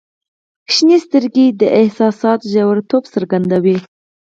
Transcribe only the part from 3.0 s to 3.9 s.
څرګندوي.